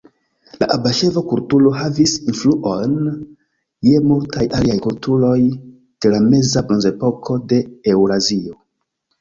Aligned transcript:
La 0.61 0.67
abaŝevo-kulturo 0.75 1.73
havis 1.79 2.13
influon 2.31 2.95
je 3.89 4.01
multaj 4.13 4.47
aliaj 4.61 4.79
kulturoj 4.89 5.37
de 5.59 6.15
la 6.15 6.23
Meza 6.33 6.65
Bronzepoko 6.71 7.41
de 7.53 7.65
Eŭrazio. 7.95 8.61